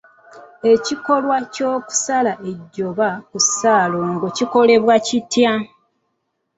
[0.73, 5.53] Ekikolwa ky’okusala ejjoba ku ssaalongo kikolebwa kitya?